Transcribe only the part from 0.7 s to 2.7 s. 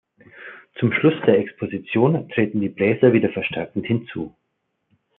Zum Schluss der Exposition treten die